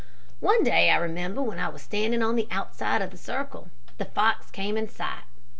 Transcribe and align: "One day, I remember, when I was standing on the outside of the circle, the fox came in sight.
"One 0.39 0.63
day, 0.63 0.89
I 0.89 0.95
remember, 0.95 1.43
when 1.43 1.59
I 1.59 1.69
was 1.69 1.83
standing 1.83 2.23
on 2.23 2.35
the 2.35 2.47
outside 2.49 3.03
of 3.03 3.11
the 3.11 3.17
circle, 3.17 3.69
the 3.99 4.05
fox 4.05 4.49
came 4.49 4.75
in 4.75 4.89
sight. 4.89 5.25